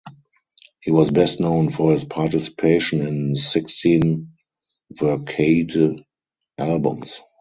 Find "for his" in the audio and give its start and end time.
1.69-2.03